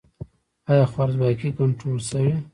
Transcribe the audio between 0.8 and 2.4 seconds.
خوارځواکي کنټرول شوې؟